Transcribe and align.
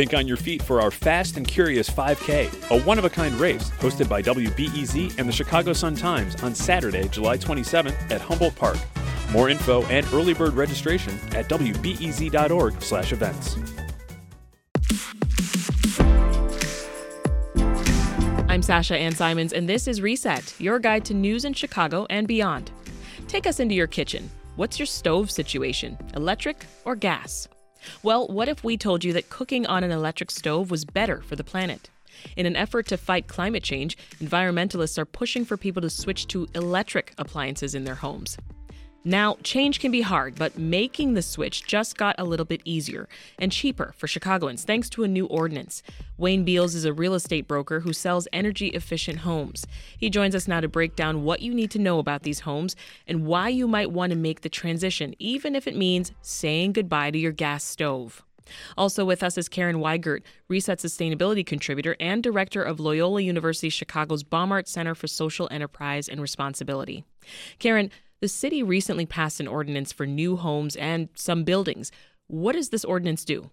Think 0.00 0.14
on 0.14 0.26
your 0.26 0.38
feet 0.38 0.62
for 0.62 0.80
our 0.80 0.90
Fast 0.90 1.36
and 1.36 1.46
Curious 1.46 1.90
5K, 1.90 2.70
a 2.70 2.82
one 2.84 2.98
of 2.98 3.04
a 3.04 3.10
kind 3.10 3.34
race 3.34 3.68
hosted 3.80 4.08
by 4.08 4.22
WBEZ 4.22 5.18
and 5.18 5.28
the 5.28 5.32
Chicago 5.32 5.74
Sun 5.74 5.96
Times 5.96 6.42
on 6.42 6.54
Saturday, 6.54 7.06
July 7.08 7.36
27th 7.36 8.10
at 8.10 8.22
Humboldt 8.22 8.56
Park. 8.56 8.78
More 9.30 9.50
info 9.50 9.82
and 9.88 10.06
early 10.14 10.32
bird 10.32 10.54
registration 10.54 11.12
at 11.32 11.50
wbez.org/events. 11.50 13.56
I'm 18.48 18.62
Sasha 18.62 18.96
Ann 18.96 19.14
Simons, 19.14 19.52
and 19.52 19.68
this 19.68 19.86
is 19.86 20.00
Reset, 20.00 20.54
your 20.58 20.78
guide 20.78 21.04
to 21.04 21.12
news 21.12 21.44
in 21.44 21.52
Chicago 21.52 22.06
and 22.08 22.26
beyond. 22.26 22.70
Take 23.28 23.46
us 23.46 23.60
into 23.60 23.74
your 23.74 23.86
kitchen. 23.86 24.30
What's 24.56 24.78
your 24.78 24.86
stove 24.86 25.30
situation? 25.30 25.98
Electric 26.14 26.64
or 26.86 26.96
gas? 26.96 27.48
Well, 28.02 28.26
what 28.28 28.48
if 28.48 28.64
we 28.64 28.76
told 28.76 29.04
you 29.04 29.12
that 29.12 29.30
cooking 29.30 29.66
on 29.66 29.84
an 29.84 29.90
electric 29.90 30.30
stove 30.30 30.70
was 30.70 30.84
better 30.84 31.22
for 31.22 31.36
the 31.36 31.44
planet? 31.44 31.90
In 32.36 32.46
an 32.46 32.56
effort 32.56 32.86
to 32.88 32.96
fight 32.96 33.28
climate 33.28 33.62
change, 33.62 33.96
environmentalists 34.20 34.98
are 34.98 35.06
pushing 35.06 35.44
for 35.44 35.56
people 35.56 35.82
to 35.82 35.90
switch 35.90 36.26
to 36.28 36.48
electric 36.54 37.14
appliances 37.18 37.74
in 37.74 37.84
their 37.84 37.94
homes. 37.94 38.36
Now, 39.04 39.38
change 39.42 39.80
can 39.80 39.90
be 39.90 40.02
hard, 40.02 40.34
but 40.34 40.58
making 40.58 41.14
the 41.14 41.22
switch 41.22 41.66
just 41.66 41.96
got 41.96 42.16
a 42.18 42.24
little 42.24 42.44
bit 42.44 42.60
easier 42.66 43.08
and 43.38 43.50
cheaper 43.50 43.94
for 43.96 44.06
Chicagoans 44.06 44.64
thanks 44.64 44.90
to 44.90 45.04
a 45.04 45.08
new 45.08 45.24
ordinance. 45.26 45.82
Wayne 46.18 46.44
Beals 46.44 46.74
is 46.74 46.84
a 46.84 46.92
real 46.92 47.14
estate 47.14 47.48
broker 47.48 47.80
who 47.80 47.94
sells 47.94 48.28
energy 48.30 48.68
efficient 48.68 49.20
homes. 49.20 49.66
He 49.96 50.10
joins 50.10 50.34
us 50.34 50.46
now 50.46 50.60
to 50.60 50.68
break 50.68 50.96
down 50.96 51.24
what 51.24 51.40
you 51.40 51.54
need 51.54 51.70
to 51.70 51.78
know 51.78 51.98
about 51.98 52.24
these 52.24 52.40
homes 52.40 52.76
and 53.06 53.24
why 53.24 53.48
you 53.48 53.66
might 53.66 53.90
want 53.90 54.10
to 54.10 54.18
make 54.18 54.42
the 54.42 54.50
transition, 54.50 55.14
even 55.18 55.56
if 55.56 55.66
it 55.66 55.76
means 55.76 56.12
saying 56.20 56.74
goodbye 56.74 57.10
to 57.10 57.18
your 57.18 57.32
gas 57.32 57.64
stove. 57.64 58.22
Also 58.76 59.04
with 59.04 59.22
us 59.22 59.38
is 59.38 59.48
Karen 59.48 59.76
Weigert, 59.76 60.22
Reset 60.48 60.78
Sustainability 60.78 61.46
Contributor 61.46 61.96
and 62.00 62.22
Director 62.22 62.62
of 62.62 62.80
Loyola 62.80 63.22
University 63.22 63.70
Chicago's 63.70 64.24
Baumhart 64.24 64.68
Center 64.68 64.94
for 64.94 65.06
Social 65.06 65.48
Enterprise 65.50 66.08
and 66.08 66.20
Responsibility. 66.20 67.04
Karen, 67.58 67.90
the 68.20 68.28
city 68.28 68.62
recently 68.62 69.06
passed 69.06 69.40
an 69.40 69.48
ordinance 69.48 69.92
for 69.92 70.06
new 70.06 70.36
homes 70.36 70.76
and 70.76 71.08
some 71.14 71.44
buildings. 71.44 71.90
What 72.26 72.52
does 72.52 72.68
this 72.68 72.84
ordinance 72.84 73.24
do? 73.24 73.50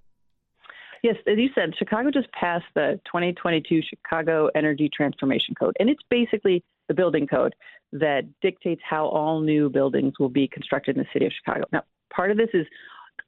Yes, 1.03 1.15
as 1.27 1.37
you 1.37 1.49
said, 1.53 1.73
Chicago 1.77 2.09
just 2.11 2.31
passed 2.31 2.65
the 2.75 2.99
2022 3.05 3.81
Chicago 3.87 4.49
Energy 4.55 4.89
Transformation 4.93 5.53
Code, 5.55 5.75
and 5.79 5.89
it's 5.89 6.01
basically 6.09 6.63
the 6.87 6.93
building 6.93 7.27
code 7.27 7.53
that 7.93 8.21
dictates 8.41 8.81
how 8.87 9.07
all 9.07 9.39
new 9.39 9.69
buildings 9.69 10.13
will 10.19 10.29
be 10.29 10.47
constructed 10.47 10.97
in 10.97 11.03
the 11.03 11.07
city 11.13 11.25
of 11.25 11.31
Chicago. 11.31 11.65
Now, 11.71 11.83
part 12.13 12.31
of 12.31 12.37
this 12.37 12.49
is 12.53 12.65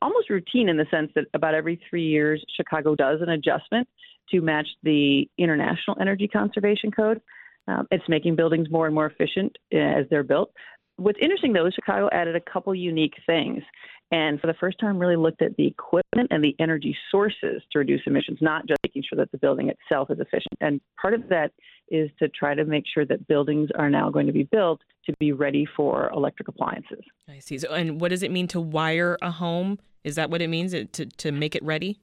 almost 0.02 0.30
routine 0.30 0.70
in 0.70 0.78
the 0.78 0.86
sense 0.92 1.12
that 1.16 1.26
about 1.34 1.54
every 1.54 1.80
three 1.90 2.06
years, 2.06 2.44
Chicago 2.56 2.96
does 2.96 3.22
an 3.22 3.30
adjustment 3.30 3.88
to 4.32 4.42
match 4.42 4.68
the 4.84 5.30
International 5.38 5.98
Energy 6.00 6.28
Conservation 6.28 6.92
Code. 6.92 7.22
Um, 7.68 7.88
it's 7.92 8.04
making 8.08 8.36
buildings 8.36 8.70
more 8.70 8.86
and 8.88 8.96
more 8.96 9.06
efficient 9.06 9.56
uh, 9.74 9.78
as 9.78 10.06
they're 10.10 10.24
built. 10.24 10.52
What's 11.00 11.20
interesting 11.22 11.54
though 11.54 11.66
is 11.66 11.74
Chicago 11.74 12.10
added 12.12 12.36
a 12.36 12.42
couple 12.42 12.76
unique 12.76 13.16
things, 13.26 13.64
and 14.12 14.40
for 14.42 14.48
the 14.48 14.56
first 14.60 14.80
time, 14.80 14.98
really 14.98 15.16
looked 15.16 15.42
at 15.42 15.56
the 15.56 15.68
equipment 15.68 16.30
and 16.32 16.44
the 16.44 16.56
energy 16.60 16.96
sources 17.12 17.62
to 17.72 17.80
reduce 17.80 18.02
emissions, 18.08 18.40
not 18.42 18.68
just 18.68 18.80
making 18.84 19.04
sure 19.08 19.18
that 19.18 19.32
the 19.32 19.38
building 19.38 19.70
itself 19.70 20.10
is 20.10 20.20
efficient. 20.20 20.58
And 20.62 20.82
part 21.00 21.14
of 21.14 21.30
that 21.30 21.52
is 21.90 22.10
to 22.20 22.28
try 22.28 22.56
to 22.56 22.66
make 22.66 22.86
sure 22.92 23.06
that 23.06 23.28
buildings 23.28 23.70
are 23.78 23.90
now 23.90 24.10
going 24.10 24.28
to 24.28 24.34
be 24.34 24.44
built 24.44 24.82
to 25.06 25.14
be 25.20 25.32
ready 25.32 25.66
for 25.78 26.10
electric 26.10 26.48
appliances. 26.48 27.04
I 27.28 27.40
see. 27.40 27.58
So, 27.60 27.72
and 27.72 28.02
what 28.02 28.10
does 28.10 28.24
it 28.24 28.32
mean 28.32 28.48
to 28.50 28.60
wire 28.60 29.18
a 29.22 29.32
home? 29.32 29.80
Is 30.04 30.16
that 30.16 30.30
what 30.30 30.42
it 30.42 30.50
means 30.50 30.72
to 30.72 30.86
to 31.06 31.32
make 31.32 31.56
it 31.56 31.64
ready? 31.64 32.00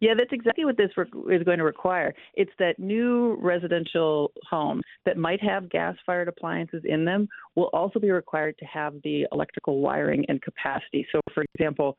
Yeah, 0.00 0.14
that's 0.16 0.32
exactly 0.32 0.64
what 0.64 0.76
this 0.76 0.90
is 0.96 1.42
going 1.42 1.58
to 1.58 1.64
require. 1.64 2.14
It's 2.34 2.52
that 2.60 2.78
new 2.78 3.36
residential 3.40 4.30
home 4.48 4.80
that 5.04 5.16
might 5.16 5.42
have 5.42 5.68
gas 5.70 5.96
fired 6.06 6.28
appliances 6.28 6.82
in 6.84 7.04
them 7.04 7.28
will 7.56 7.70
also 7.72 7.98
be 7.98 8.10
required 8.10 8.56
to 8.58 8.64
have 8.66 8.94
the 9.02 9.26
electrical 9.32 9.80
wiring 9.80 10.24
and 10.28 10.40
capacity. 10.40 11.06
So, 11.10 11.20
for 11.34 11.44
example, 11.54 11.96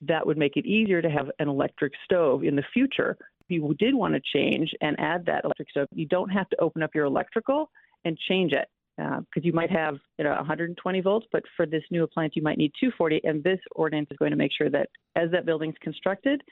that 0.00 0.26
would 0.26 0.38
make 0.38 0.56
it 0.56 0.66
easier 0.66 1.02
to 1.02 1.10
have 1.10 1.30
an 1.38 1.48
electric 1.48 1.92
stove 2.04 2.42
in 2.42 2.56
the 2.56 2.64
future. 2.72 3.16
If 3.40 3.50
you 3.50 3.74
did 3.78 3.94
want 3.94 4.14
to 4.14 4.20
change 4.34 4.70
and 4.80 4.98
add 4.98 5.26
that 5.26 5.44
electric 5.44 5.70
stove, 5.70 5.88
you 5.92 6.06
don't 6.06 6.30
have 6.30 6.48
to 6.50 6.60
open 6.60 6.82
up 6.82 6.94
your 6.94 7.04
electrical 7.04 7.70
and 8.04 8.18
change 8.28 8.52
it 8.52 8.68
because 8.96 9.24
uh, 9.36 9.40
you 9.42 9.52
might 9.52 9.70
have 9.70 9.96
you 10.18 10.24
know 10.24 10.32
120 10.32 11.00
volts, 11.00 11.26
but 11.32 11.42
for 11.56 11.66
this 11.66 11.82
new 11.90 12.02
appliance 12.02 12.34
you 12.36 12.42
might 12.42 12.58
need 12.58 12.72
240. 12.80 13.20
And 13.24 13.42
this 13.44 13.58
ordinance 13.74 14.08
is 14.10 14.16
going 14.16 14.32
to 14.32 14.36
make 14.36 14.52
sure 14.56 14.70
that 14.70 14.88
as 15.16 15.30
that 15.30 15.46
building's 15.46 15.76
constructed, 15.80 16.42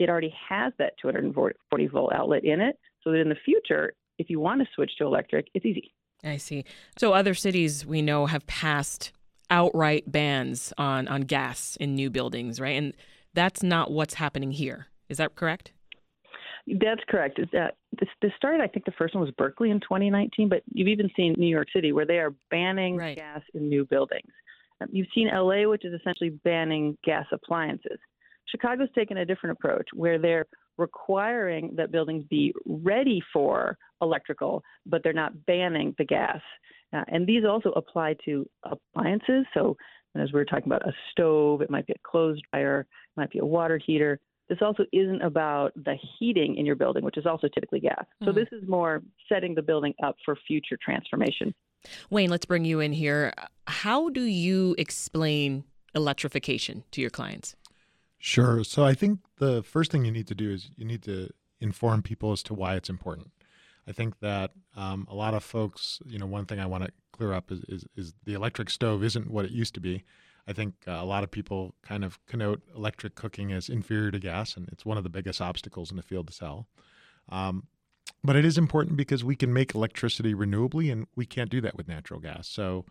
it 0.00 0.08
already 0.08 0.34
has 0.48 0.72
that 0.78 0.94
240 1.00 1.86
volt 1.86 2.12
outlet 2.12 2.42
in 2.44 2.60
it 2.60 2.76
so 3.04 3.12
that 3.12 3.20
in 3.20 3.28
the 3.28 3.36
future, 3.44 3.92
if 4.18 4.30
you 4.30 4.40
want 4.40 4.60
to 4.60 4.66
switch 4.74 4.90
to 4.98 5.04
electric, 5.04 5.46
it's 5.54 5.66
easy. 5.66 5.92
I 6.24 6.38
see. 6.38 6.64
So 6.98 7.12
other 7.12 7.34
cities 7.34 7.86
we 7.86 8.02
know 8.02 8.26
have 8.26 8.46
passed 8.46 9.12
outright 9.50 10.10
bans 10.10 10.72
on, 10.78 11.06
on 11.06 11.22
gas 11.22 11.76
in 11.76 11.94
new 11.94 12.08
buildings, 12.08 12.60
right? 12.60 12.76
And 12.76 12.94
that's 13.34 13.62
not 13.62 13.90
what's 13.90 14.14
happening 14.14 14.52
here. 14.52 14.86
Is 15.08 15.18
that 15.18 15.34
correct? 15.34 15.72
That's 16.66 17.00
correct. 17.08 17.38
Uh, 17.38 17.68
this, 17.98 18.08
this 18.22 18.32
started, 18.36 18.62
I 18.62 18.68
think 18.68 18.86
the 18.86 18.92
first 18.92 19.14
one 19.14 19.22
was 19.22 19.32
Berkeley 19.36 19.70
in 19.70 19.80
2019, 19.80 20.48
but 20.48 20.62
you've 20.72 20.88
even 20.88 21.10
seen 21.14 21.34
New 21.36 21.48
York 21.48 21.68
City 21.74 21.92
where 21.92 22.06
they 22.06 22.18
are 22.18 22.34
banning 22.50 22.96
right. 22.96 23.16
gas 23.16 23.42
in 23.54 23.68
new 23.68 23.84
buildings. 23.84 24.30
You've 24.90 25.08
seen 25.14 25.28
LA, 25.28 25.68
which 25.68 25.84
is 25.84 25.92
essentially 25.92 26.30
banning 26.30 26.96
gas 27.04 27.26
appliances. 27.32 27.98
Chicago's 28.50 28.88
taken 28.94 29.18
a 29.18 29.24
different 29.24 29.56
approach 29.58 29.88
where 29.94 30.18
they're 30.18 30.46
requiring 30.78 31.72
that 31.76 31.92
buildings 31.92 32.24
be 32.30 32.52
ready 32.66 33.22
for 33.32 33.76
electrical, 34.02 34.62
but 34.86 35.02
they're 35.04 35.12
not 35.12 35.46
banning 35.46 35.94
the 35.98 36.04
gas. 36.04 36.40
Uh, 36.92 37.04
and 37.08 37.26
these 37.26 37.44
also 37.44 37.70
apply 37.70 38.16
to 38.24 38.48
appliances. 38.64 39.44
So, 39.54 39.76
as 40.16 40.32
we 40.32 40.40
are 40.40 40.44
talking 40.44 40.66
about 40.66 40.88
a 40.88 40.92
stove, 41.12 41.62
it 41.62 41.70
might 41.70 41.86
be 41.86 41.92
a 41.92 42.08
clothes 42.08 42.40
dryer, 42.52 42.80
it 42.80 43.20
might 43.20 43.30
be 43.30 43.38
a 43.38 43.44
water 43.44 43.78
heater. 43.84 44.18
This 44.48 44.58
also 44.60 44.84
isn't 44.92 45.22
about 45.22 45.72
the 45.76 45.94
heating 46.18 46.56
in 46.56 46.66
your 46.66 46.74
building, 46.74 47.04
which 47.04 47.16
is 47.16 47.26
also 47.26 47.46
typically 47.46 47.78
gas. 47.78 47.94
Mm-hmm. 48.00 48.24
So, 48.24 48.32
this 48.32 48.48
is 48.50 48.68
more 48.68 49.02
setting 49.28 49.54
the 49.54 49.62
building 49.62 49.94
up 50.02 50.16
for 50.24 50.36
future 50.48 50.78
transformation. 50.82 51.54
Wayne, 52.10 52.30
let's 52.30 52.46
bring 52.46 52.64
you 52.64 52.80
in 52.80 52.92
here. 52.92 53.32
How 53.68 54.08
do 54.08 54.22
you 54.22 54.74
explain 54.78 55.64
electrification 55.94 56.84
to 56.90 57.00
your 57.00 57.10
clients? 57.10 57.54
Sure. 58.22 58.62
So 58.64 58.84
I 58.84 58.92
think 58.92 59.20
the 59.38 59.62
first 59.62 59.90
thing 59.90 60.04
you 60.04 60.12
need 60.12 60.28
to 60.28 60.34
do 60.34 60.50
is 60.52 60.70
you 60.76 60.84
need 60.84 61.02
to 61.04 61.30
inform 61.58 62.02
people 62.02 62.32
as 62.32 62.42
to 62.44 62.54
why 62.54 62.76
it's 62.76 62.90
important. 62.90 63.30
I 63.88 63.92
think 63.92 64.20
that 64.20 64.52
um, 64.76 65.08
a 65.10 65.14
lot 65.14 65.32
of 65.32 65.42
folks, 65.42 66.00
you 66.04 66.18
know, 66.18 66.26
one 66.26 66.44
thing 66.44 66.60
I 66.60 66.66
want 66.66 66.84
to 66.84 66.92
clear 67.12 67.32
up 67.32 67.50
is, 67.50 67.60
is, 67.66 67.84
is 67.96 68.14
the 68.24 68.34
electric 68.34 68.68
stove 68.68 69.02
isn't 69.02 69.30
what 69.30 69.46
it 69.46 69.50
used 69.52 69.72
to 69.74 69.80
be. 69.80 70.04
I 70.46 70.52
think 70.52 70.74
uh, 70.86 70.92
a 70.92 71.04
lot 71.04 71.24
of 71.24 71.30
people 71.30 71.74
kind 71.82 72.04
of 72.04 72.24
connote 72.26 72.60
electric 72.76 73.14
cooking 73.14 73.52
as 73.52 73.70
inferior 73.70 74.10
to 74.10 74.18
gas, 74.18 74.54
and 74.54 74.68
it's 74.70 74.84
one 74.84 74.98
of 74.98 75.02
the 75.02 75.10
biggest 75.10 75.40
obstacles 75.40 75.90
in 75.90 75.96
the 75.96 76.02
field 76.02 76.26
to 76.26 76.32
sell. 76.32 76.66
Um, 77.30 77.68
but 78.22 78.36
it 78.36 78.44
is 78.44 78.58
important 78.58 78.98
because 78.98 79.24
we 79.24 79.36
can 79.36 79.52
make 79.52 79.74
electricity 79.74 80.34
renewably, 80.34 80.92
and 80.92 81.06
we 81.16 81.24
can't 81.24 81.50
do 81.50 81.62
that 81.62 81.76
with 81.76 81.88
natural 81.88 82.20
gas. 82.20 82.48
So 82.48 82.84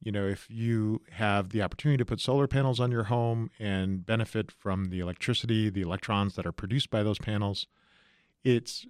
you 0.00 0.12
know, 0.12 0.26
if 0.26 0.46
you 0.48 1.02
have 1.12 1.50
the 1.50 1.62
opportunity 1.62 1.98
to 1.98 2.04
put 2.04 2.20
solar 2.20 2.46
panels 2.46 2.78
on 2.78 2.90
your 2.90 3.04
home 3.04 3.50
and 3.58 4.06
benefit 4.06 4.52
from 4.52 4.86
the 4.86 5.00
electricity, 5.00 5.70
the 5.70 5.82
electrons 5.82 6.36
that 6.36 6.46
are 6.46 6.52
produced 6.52 6.90
by 6.90 7.02
those 7.02 7.18
panels, 7.18 7.66
it's 8.44 8.86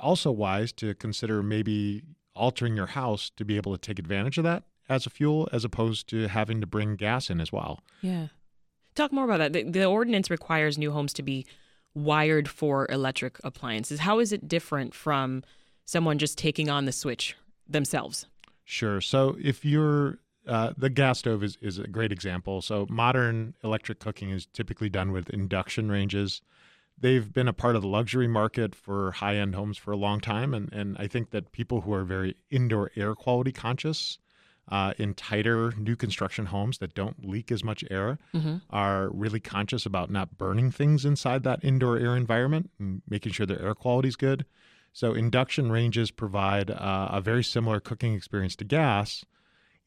also 0.00 0.30
wise 0.30 0.72
to 0.72 0.94
consider 0.94 1.42
maybe 1.42 2.02
altering 2.34 2.76
your 2.76 2.86
house 2.86 3.30
to 3.36 3.44
be 3.44 3.56
able 3.56 3.72
to 3.72 3.78
take 3.78 3.98
advantage 3.98 4.36
of 4.36 4.44
that 4.44 4.64
as 4.88 5.06
a 5.06 5.10
fuel 5.10 5.48
as 5.52 5.64
opposed 5.64 6.08
to 6.08 6.28
having 6.28 6.60
to 6.60 6.66
bring 6.66 6.96
gas 6.96 7.30
in 7.30 7.40
as 7.40 7.52
well. 7.52 7.82
Yeah. 8.02 8.28
Talk 8.94 9.12
more 9.12 9.24
about 9.24 9.38
that. 9.38 9.52
The, 9.52 9.62
the 9.62 9.84
ordinance 9.84 10.30
requires 10.30 10.78
new 10.78 10.90
homes 10.90 11.12
to 11.14 11.22
be 11.22 11.46
wired 11.94 12.48
for 12.48 12.86
electric 12.90 13.38
appliances. 13.44 14.00
How 14.00 14.18
is 14.18 14.32
it 14.32 14.48
different 14.48 14.94
from 14.94 15.42
someone 15.84 16.18
just 16.18 16.36
taking 16.36 16.68
on 16.68 16.84
the 16.84 16.92
switch 16.92 17.36
themselves? 17.68 18.26
Sure. 18.64 19.00
So 19.00 19.36
if 19.42 19.64
you're 19.64 20.18
uh, 20.46 20.72
the 20.76 20.90
gas 20.90 21.18
stove 21.18 21.42
is, 21.42 21.56
is 21.60 21.78
a 21.78 21.86
great 21.86 22.12
example. 22.12 22.62
So 22.62 22.86
modern 22.88 23.54
electric 23.62 23.98
cooking 23.98 24.30
is 24.30 24.46
typically 24.46 24.88
done 24.88 25.12
with 25.12 25.28
induction 25.30 25.90
ranges. 25.90 26.42
They've 26.98 27.30
been 27.30 27.48
a 27.48 27.52
part 27.52 27.76
of 27.76 27.82
the 27.82 27.88
luxury 27.88 28.28
market 28.28 28.74
for 28.74 29.12
high 29.12 29.36
end 29.36 29.54
homes 29.54 29.76
for 29.76 29.92
a 29.92 29.96
long 29.96 30.20
time, 30.20 30.54
and 30.54 30.72
and 30.72 30.96
I 30.98 31.06
think 31.08 31.30
that 31.30 31.52
people 31.52 31.82
who 31.82 31.92
are 31.92 32.04
very 32.04 32.36
indoor 32.50 32.90
air 32.96 33.14
quality 33.14 33.52
conscious. 33.52 34.18
Uh, 34.68 34.92
in 34.98 35.14
tighter 35.14 35.72
new 35.78 35.94
construction 35.94 36.46
homes 36.46 36.78
that 36.78 36.92
don't 36.92 37.24
leak 37.24 37.52
as 37.52 37.62
much 37.62 37.84
air 37.88 38.18
mm-hmm. 38.34 38.56
are 38.70 39.08
really 39.10 39.38
conscious 39.38 39.86
about 39.86 40.10
not 40.10 40.36
burning 40.36 40.72
things 40.72 41.04
inside 41.04 41.44
that 41.44 41.60
indoor 41.62 41.96
air 41.96 42.16
environment 42.16 42.68
and 42.80 43.00
making 43.08 43.30
sure 43.30 43.46
their 43.46 43.62
air 43.62 43.76
quality 43.76 44.08
is 44.08 44.16
good. 44.16 44.44
So 44.92 45.14
induction 45.14 45.70
ranges 45.70 46.10
provide 46.10 46.72
uh, 46.72 47.08
a 47.12 47.20
very 47.20 47.44
similar 47.44 47.78
cooking 47.78 48.14
experience 48.14 48.56
to 48.56 48.64
gas, 48.64 49.24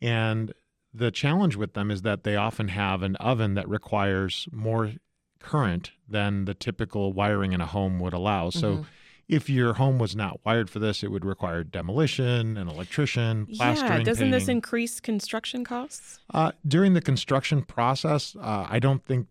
and 0.02 0.54
the 0.94 1.12
challenge 1.12 1.56
with 1.56 1.74
them 1.74 1.92
is 1.92 2.02
that 2.02 2.24
they 2.24 2.36
often 2.36 2.70
have 2.70 3.04
an 3.04 3.16
oven 3.18 3.54
that 3.54 3.70
requires 3.70 4.48
more 4.52 4.94
current 5.40 5.92
than 6.08 6.46
the 6.46 6.54
typical 6.54 7.14
wiring 7.14 7.54
in 7.54 7.62
a 7.62 7.66
home 7.66 8.00
would 8.00 8.14
allow. 8.14 8.50
So. 8.50 8.74
Mm-hmm 8.74 8.84
if 9.30 9.48
your 9.48 9.76
home 9.76 10.00
was 10.00 10.16
not 10.16 10.44
wired 10.44 10.70
for 10.70 10.80
this, 10.80 11.04
it 11.04 11.12
would 11.12 11.24
require 11.24 11.64
demolition, 11.64 12.58
an 12.58 12.68
electrician, 12.68 13.46
plastering. 13.46 13.92
Yeah, 13.92 13.98
doesn't 14.00 14.26
painting. 14.26 14.32
this 14.32 14.48
increase 14.48 15.00
construction 15.00 15.64
costs? 15.64 16.20
Uh, 16.34 16.52
during 16.68 16.96
the 16.96 17.02
construction 17.02 17.62
process, 17.62 18.36
uh, 18.42 18.66
I 18.68 18.80
don't 18.80 19.06
think 19.06 19.28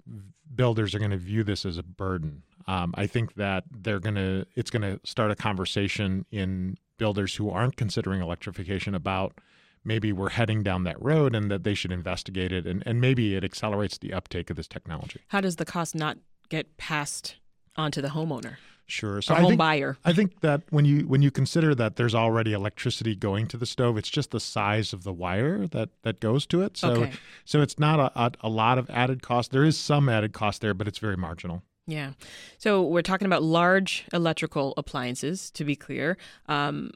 builders 0.55 0.95
are 0.95 1.01
going 1.01 1.11
to 1.11 1.17
view 1.17 1.43
this 1.43 1.67
as 1.67 1.79
a 1.79 1.83
burden. 1.83 2.45
Um, 2.69 2.95
I 2.97 3.09
think 3.09 3.35
that 3.35 3.65
they're 3.71 3.99
going 3.99 4.15
to 4.15 4.47
it's 4.55 4.71
going 4.71 4.83
to 4.83 5.01
start 5.05 5.33
a 5.33 5.37
conversation 5.37 6.27
in 6.31 6.77
builders 6.99 7.35
who 7.35 7.51
aren't 7.51 7.77
considering 7.77 8.21
electrification 8.21 8.95
about 8.95 9.41
maybe 9.89 10.13
we're 10.13 10.29
heading 10.29 10.63
down 10.63 10.85
that 10.85 11.03
road 11.03 11.35
and 11.35 11.51
that 11.51 11.65
they 11.65 11.75
should 11.75 11.91
investigate 11.91 12.53
it 12.53 12.67
and, 12.67 12.85
and 12.87 13.01
maybe 13.01 13.35
it 13.35 13.43
accelerates 13.43 13.99
the 13.99 14.13
uptake 14.13 14.51
of 14.51 14.57
this 14.57 14.69
technology. 14.69 15.21
How 15.29 15.41
does 15.41 15.57
the 15.57 15.65
cost 15.65 15.97
not 15.97 16.19
get 16.49 16.77
passed 16.77 17.37
onto 17.75 18.01
the 18.01 18.09
homeowner? 18.09 18.57
Sure. 18.87 19.21
So 19.21 19.35
I 19.35 19.41
home 19.41 19.51
think, 19.51 19.59
buyer. 19.59 19.99
I 20.05 20.15
think 20.15 20.41
that 20.41 20.63
when 20.71 20.87
you 20.87 21.07
when 21.07 21.21
you 21.21 21.31
consider 21.31 21.75
that 21.75 21.97
there's 21.97 22.15
already 22.15 22.55
electricity 22.55 23.15
going 23.15 23.47
to 23.49 23.59
the 23.59 23.67
stove, 23.67 23.99
it's 23.99 24.09
just 24.09 24.31
the 24.31 24.41
size 24.41 24.95
of 24.95 25.05
the 25.05 25.13
wire 25.13 25.67
that 25.67 25.91
that 26.05 26.21
goes 26.21 26.47
to 26.47 26.63
it. 26.63 26.79
So 26.79 26.93
okay. 26.93 27.13
so 27.45 27.61
it's 27.61 27.79
not 27.79 28.01
a, 28.01 28.11
a, 28.19 28.33
a 28.41 28.49
lot 28.49 28.79
of 28.79 28.89
added 28.89 29.23
cost. 29.23 29.51
There 29.51 29.65
is 29.65 29.77
some 29.77 30.09
added 30.09 30.33
cost 30.33 30.63
there, 30.63 30.73
but 30.73 30.89
it's 30.89 30.99
very 30.99 31.19
marginal. 31.19 31.63
Yeah. 31.87 32.13
So 32.57 32.83
we're 32.83 33.03
talking 33.03 33.27
about 33.27 33.43
large 33.43 34.07
electrical 34.15 34.73
appliances. 34.79 35.51
To 35.51 35.65
be 35.65 35.77
clear, 35.77 36.17
um, 36.47 36.93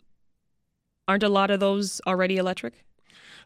aren't 1.12 1.22
a 1.22 1.28
lot 1.28 1.50
of 1.50 1.60
those 1.60 2.00
already 2.06 2.36
electric? 2.36 2.84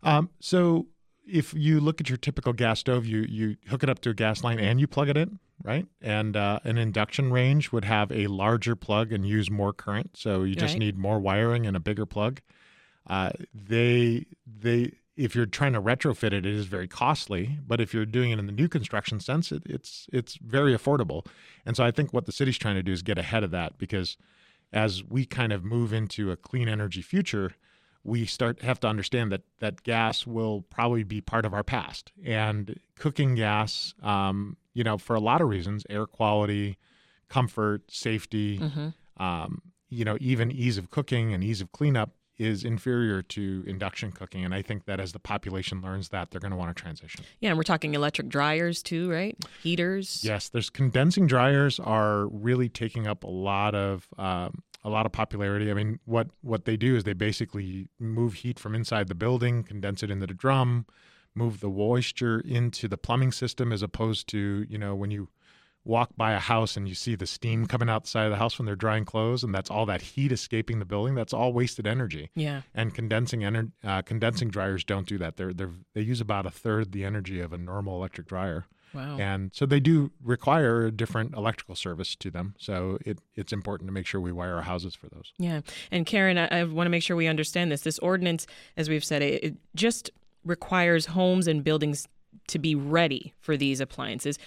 Um, 0.02 0.30
so 0.40 0.86
if 1.26 1.52
you 1.52 1.80
look 1.80 2.00
at 2.00 2.08
your 2.08 2.18
typical 2.18 2.52
gas 2.52 2.80
stove, 2.80 3.04
you 3.04 3.22
you 3.28 3.56
hook 3.68 3.82
it 3.82 3.90
up 3.90 4.00
to 4.00 4.10
a 4.10 4.14
gas 4.14 4.42
line 4.42 4.58
and 4.58 4.80
you 4.80 4.86
plug 4.86 5.08
it 5.08 5.16
in 5.16 5.38
right? 5.62 5.86
And 6.00 6.36
uh, 6.36 6.60
an 6.64 6.78
induction 6.78 7.32
range 7.32 7.72
would 7.72 7.84
have 7.84 8.12
a 8.12 8.26
larger 8.26 8.76
plug 8.76 9.12
and 9.12 9.26
use 9.26 9.50
more 9.50 9.72
current, 9.72 10.16
so 10.16 10.42
you 10.42 10.54
just 10.54 10.74
right. 10.74 10.78
need 10.78 10.98
more 10.98 11.18
wiring 11.18 11.66
and 11.66 11.76
a 11.76 11.80
bigger 11.80 12.06
plug. 12.06 12.40
Uh, 13.06 13.30
they 13.54 14.26
they 14.46 14.92
if 15.16 15.34
you're 15.34 15.46
trying 15.46 15.72
to 15.72 15.80
retrofit 15.80 16.32
it, 16.32 16.44
it 16.44 16.46
is 16.46 16.66
very 16.66 16.86
costly. 16.86 17.58
But 17.66 17.80
if 17.80 17.94
you're 17.94 18.04
doing 18.04 18.32
it 18.32 18.38
in 18.38 18.46
the 18.46 18.52
new 18.52 18.68
construction 18.68 19.20
sense, 19.20 19.50
it, 19.50 19.62
it's 19.66 20.06
it's 20.12 20.36
very 20.36 20.76
affordable. 20.76 21.26
And 21.64 21.76
so 21.76 21.84
I 21.84 21.90
think 21.90 22.12
what 22.12 22.26
the 22.26 22.32
city's 22.32 22.58
trying 22.58 22.76
to 22.76 22.82
do 22.82 22.92
is 22.92 23.02
get 23.02 23.18
ahead 23.18 23.42
of 23.42 23.50
that 23.52 23.78
because 23.78 24.16
as 24.72 25.04
we 25.04 25.24
kind 25.24 25.52
of 25.52 25.64
move 25.64 25.92
into 25.92 26.30
a 26.30 26.36
clean 26.36 26.68
energy 26.68 27.02
future, 27.02 27.52
we 28.06 28.24
start 28.24 28.62
have 28.62 28.78
to 28.80 28.86
understand 28.86 29.32
that 29.32 29.42
that 29.58 29.82
gas 29.82 30.26
will 30.26 30.62
probably 30.70 31.02
be 31.02 31.20
part 31.20 31.44
of 31.44 31.52
our 31.52 31.64
past 31.64 32.12
and 32.24 32.78
cooking 32.96 33.34
gas 33.34 33.94
um, 34.02 34.56
you 34.74 34.84
know 34.84 34.96
for 34.96 35.16
a 35.16 35.20
lot 35.20 35.40
of 35.40 35.48
reasons 35.48 35.84
air 35.90 36.06
quality 36.06 36.78
comfort 37.28 37.82
safety 37.90 38.58
mm-hmm. 38.58 39.22
um, 39.22 39.60
you 39.88 40.04
know 40.04 40.16
even 40.20 40.52
ease 40.52 40.78
of 40.78 40.90
cooking 40.90 41.34
and 41.34 41.42
ease 41.42 41.60
of 41.60 41.72
cleanup 41.72 42.10
is 42.38 42.64
inferior 42.64 43.22
to 43.22 43.64
induction 43.66 44.12
cooking 44.12 44.44
and 44.44 44.54
i 44.54 44.62
think 44.62 44.84
that 44.84 45.00
as 45.00 45.12
the 45.12 45.18
population 45.18 45.80
learns 45.80 46.10
that 46.10 46.30
they're 46.30 46.40
going 46.40 46.50
to 46.50 46.56
want 46.56 46.74
to 46.74 46.80
transition. 46.80 47.24
Yeah 47.40 47.50
and 47.50 47.58
we're 47.58 47.62
talking 47.64 47.94
electric 47.94 48.28
dryers 48.28 48.82
too 48.82 49.10
right? 49.10 49.36
Heaters. 49.62 50.22
Yes 50.22 50.48
there's 50.48 50.70
condensing 50.70 51.26
dryers 51.26 51.80
are 51.80 52.26
really 52.26 52.68
taking 52.68 53.06
up 53.06 53.24
a 53.24 53.30
lot 53.30 53.74
of 53.74 54.06
um, 54.18 54.62
a 54.86 54.88
lot 54.88 55.04
of 55.04 55.10
popularity. 55.10 55.68
I 55.68 55.74
mean, 55.74 55.98
what 56.04 56.28
what 56.42 56.64
they 56.64 56.76
do 56.76 56.94
is 56.94 57.02
they 57.04 57.12
basically 57.12 57.88
move 57.98 58.34
heat 58.34 58.58
from 58.58 58.74
inside 58.74 59.08
the 59.08 59.16
building, 59.16 59.64
condense 59.64 60.04
it 60.04 60.10
into 60.12 60.28
the 60.28 60.34
drum, 60.34 60.86
move 61.34 61.58
the 61.58 61.68
moisture 61.68 62.40
into 62.40 62.86
the 62.86 62.96
plumbing 62.96 63.32
system, 63.32 63.72
as 63.72 63.82
opposed 63.82 64.28
to 64.28 64.64
you 64.68 64.78
know 64.78 64.94
when 64.94 65.10
you 65.10 65.28
walk 65.86 66.10
by 66.16 66.32
a 66.32 66.38
house 66.38 66.76
and 66.76 66.88
you 66.88 66.94
see 66.94 67.14
the 67.14 67.26
steam 67.26 67.66
coming 67.66 67.88
outside 67.88 68.24
of 68.24 68.30
the 68.30 68.36
house 68.36 68.58
when 68.58 68.66
they're 68.66 68.76
drying 68.76 69.04
clothes, 69.04 69.44
and 69.44 69.54
that's 69.54 69.70
all 69.70 69.86
that 69.86 70.02
heat 70.02 70.32
escaping 70.32 70.78
the 70.78 70.84
building. 70.84 71.14
That's 71.14 71.32
all 71.32 71.52
wasted 71.52 71.86
energy. 71.86 72.30
Yeah. 72.34 72.62
And 72.74 72.94
condensing 72.94 73.40
ener- 73.40 73.72
uh, 73.84 74.02
condensing 74.02 74.48
dryers 74.48 74.84
don't 74.84 75.06
do 75.06 75.18
that. 75.18 75.36
They're 75.36 75.52
they're 75.52 75.72
they 75.94 76.02
use 76.02 76.20
about 76.20 76.46
a 76.46 76.50
third 76.50 76.92
the 76.92 77.04
energy 77.04 77.40
of 77.40 77.52
a 77.52 77.58
normal 77.58 77.96
electric 77.96 78.26
dryer. 78.26 78.66
Wow. 78.94 79.18
And 79.18 79.50
so 79.54 79.66
they 79.66 79.80
do 79.80 80.10
require 80.22 80.86
a 80.86 80.90
different 80.90 81.34
electrical 81.34 81.74
service 81.74 82.16
to 82.16 82.30
them. 82.30 82.54
So 82.58 82.98
it, 83.04 83.18
it's 83.34 83.52
important 83.52 83.88
to 83.88 83.92
make 83.92 84.06
sure 84.06 84.20
we 84.20 84.32
wire 84.32 84.54
our 84.54 84.62
houses 84.62 84.94
for 84.94 85.08
those. 85.08 85.32
Yeah. 85.38 85.60
And 85.90 86.06
Karen, 86.06 86.38
I, 86.38 86.60
I 86.60 86.64
want 86.64 86.86
to 86.86 86.90
make 86.90 87.02
sure 87.02 87.16
we 87.16 87.26
understand 87.26 87.70
this. 87.70 87.82
This 87.82 87.98
ordinance, 87.98 88.46
as 88.76 88.88
we've 88.88 89.04
said, 89.04 89.22
it, 89.22 89.44
it 89.44 89.56
just 89.74 90.10
requires 90.44 91.06
homes 91.06 91.46
and 91.46 91.62
buildings 91.62 92.08
to 92.48 92.58
be 92.58 92.74
ready 92.74 93.34
for 93.40 93.56
these 93.56 93.80
appliances. 93.80 94.38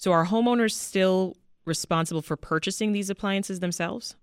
So 0.00 0.12
are 0.12 0.24
homeowners 0.24 0.72
still 0.72 1.36
responsible 1.66 2.22
for 2.22 2.34
purchasing 2.34 2.92
these 2.92 3.10
appliances 3.10 3.60
themselves? 3.60 4.16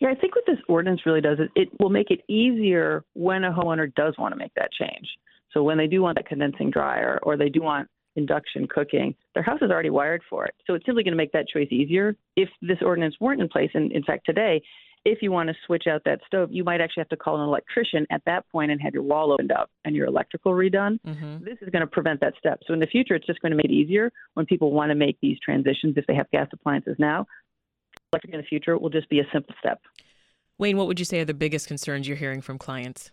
Yeah, 0.00 0.08
I 0.08 0.16
think 0.16 0.34
what 0.34 0.44
this 0.44 0.58
ordinance 0.68 1.02
really 1.06 1.20
does 1.20 1.38
is 1.38 1.48
it 1.54 1.68
will 1.78 1.88
make 1.88 2.10
it 2.10 2.22
easier 2.28 3.04
when 3.14 3.44
a 3.44 3.52
homeowner 3.52 3.94
does 3.94 4.16
want 4.18 4.32
to 4.32 4.36
make 4.36 4.52
that 4.56 4.70
change. 4.72 5.06
So 5.52 5.62
when 5.62 5.78
they 5.78 5.86
do 5.86 6.02
want 6.02 6.16
that 6.16 6.26
condensing 6.26 6.68
dryer 6.72 7.20
or 7.22 7.36
they 7.36 7.48
do 7.48 7.62
want 7.62 7.88
induction 8.16 8.66
cooking, 8.66 9.14
their 9.34 9.44
house 9.44 9.60
is 9.62 9.70
already 9.70 9.90
wired 9.90 10.22
for 10.28 10.44
it. 10.46 10.54
So 10.66 10.74
it's 10.74 10.84
simply 10.84 11.04
going 11.04 11.12
to 11.12 11.16
make 11.16 11.30
that 11.30 11.46
choice 11.46 11.68
easier. 11.70 12.16
If 12.34 12.48
this 12.60 12.78
ordinance 12.82 13.14
weren't 13.20 13.40
in 13.40 13.48
place, 13.48 13.70
and 13.74 13.92
in 13.92 14.02
fact 14.02 14.26
today, 14.26 14.60
if 15.08 15.22
you 15.22 15.32
want 15.32 15.48
to 15.48 15.54
switch 15.66 15.86
out 15.86 16.02
that 16.04 16.20
stove, 16.26 16.50
you 16.52 16.64
might 16.64 16.80
actually 16.80 17.00
have 17.00 17.08
to 17.08 17.16
call 17.16 17.40
an 17.40 17.48
electrician 17.48 18.06
at 18.10 18.22
that 18.26 18.48
point 18.52 18.70
and 18.70 18.80
have 18.80 18.92
your 18.92 19.02
wall 19.02 19.32
opened 19.32 19.50
up 19.50 19.70
and 19.84 19.96
your 19.96 20.06
electrical 20.06 20.52
redone. 20.52 21.00
Mm-hmm. 21.06 21.44
This 21.44 21.56
is 21.62 21.70
going 21.70 21.80
to 21.80 21.86
prevent 21.86 22.20
that 22.20 22.34
step. 22.38 22.60
So 22.66 22.74
in 22.74 22.80
the 22.80 22.86
future, 22.86 23.14
it's 23.14 23.26
just 23.26 23.40
going 23.40 23.50
to 23.50 23.56
make 23.56 23.66
it 23.66 23.72
easier 23.72 24.12
when 24.34 24.44
people 24.44 24.72
want 24.72 24.90
to 24.90 24.94
make 24.94 25.18
these 25.22 25.38
transitions. 25.42 25.94
If 25.96 26.06
they 26.06 26.14
have 26.14 26.30
gas 26.30 26.48
appliances 26.52 26.96
now, 26.98 27.26
electric 28.12 28.34
in 28.34 28.40
the 28.40 28.46
future 28.46 28.76
will 28.76 28.90
just 28.90 29.08
be 29.08 29.20
a 29.20 29.26
simple 29.32 29.54
step. 29.58 29.80
Wayne, 30.58 30.76
what 30.76 30.86
would 30.88 30.98
you 30.98 31.04
say 31.04 31.20
are 31.20 31.24
the 31.24 31.34
biggest 31.34 31.68
concerns 31.68 32.06
you're 32.06 32.16
hearing 32.16 32.42
from 32.42 32.58
clients? 32.58 33.10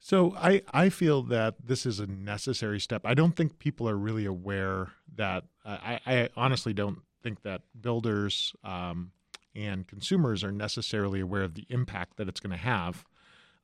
So 0.00 0.34
I, 0.36 0.62
I 0.72 0.90
feel 0.90 1.22
that 1.24 1.54
this 1.64 1.86
is 1.86 2.00
a 2.00 2.06
necessary 2.06 2.80
step. 2.80 3.02
I 3.04 3.14
don't 3.14 3.34
think 3.34 3.58
people 3.58 3.88
are 3.88 3.96
really 3.96 4.26
aware 4.26 4.92
that 5.16 5.44
I, 5.64 6.00
I 6.06 6.28
honestly 6.36 6.72
don't 6.72 6.98
think 7.22 7.42
that 7.42 7.62
builders 7.80 8.54
um, 8.62 9.12
and 9.54 9.86
consumers 9.86 10.44
are 10.44 10.52
necessarily 10.52 11.20
aware 11.20 11.42
of 11.42 11.54
the 11.54 11.66
impact 11.68 12.16
that 12.16 12.28
it's 12.28 12.40
going 12.40 12.50
to 12.50 12.56
have. 12.56 13.04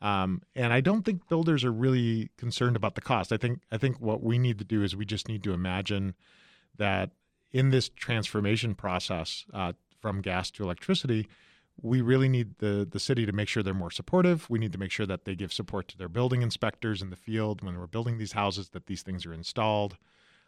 Um, 0.00 0.42
and 0.54 0.72
I 0.72 0.80
don't 0.80 1.02
think 1.02 1.28
builders 1.28 1.64
are 1.64 1.72
really 1.72 2.30
concerned 2.36 2.76
about 2.76 2.94
the 2.94 3.00
cost. 3.00 3.32
I 3.32 3.36
think 3.36 3.60
I 3.72 3.78
think 3.78 4.00
what 4.00 4.22
we 4.22 4.38
need 4.38 4.58
to 4.58 4.64
do 4.64 4.82
is 4.82 4.94
we 4.94 5.06
just 5.06 5.28
need 5.28 5.42
to 5.44 5.52
imagine 5.52 6.14
that 6.76 7.10
in 7.52 7.70
this 7.70 7.88
transformation 7.88 8.74
process 8.74 9.46
uh, 9.54 9.72
from 10.00 10.20
gas 10.20 10.50
to 10.50 10.64
electricity, 10.64 11.28
we 11.80 12.02
really 12.02 12.28
need 12.28 12.58
the 12.58 12.86
the 12.88 13.00
city 13.00 13.24
to 13.24 13.32
make 13.32 13.48
sure 13.48 13.62
they're 13.62 13.72
more 13.72 13.90
supportive. 13.90 14.50
We 14.50 14.58
need 14.58 14.72
to 14.72 14.78
make 14.78 14.90
sure 14.90 15.06
that 15.06 15.24
they 15.24 15.34
give 15.34 15.52
support 15.52 15.88
to 15.88 15.98
their 15.98 16.08
building 16.08 16.42
inspectors 16.42 17.00
in 17.00 17.10
the 17.10 17.16
field 17.16 17.62
when 17.62 17.78
we're 17.78 17.86
building 17.86 18.18
these 18.18 18.32
houses 18.32 18.70
that 18.70 18.86
these 18.86 19.02
things 19.02 19.24
are 19.24 19.32
installed. 19.32 19.96